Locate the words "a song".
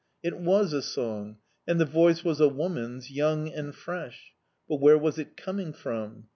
0.73-1.37